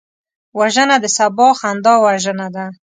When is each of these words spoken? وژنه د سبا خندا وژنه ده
وژنه 0.59 0.95
د 1.03 1.05
سبا 1.17 1.47
خندا 1.59 1.93
وژنه 2.05 2.47
ده 2.55 2.65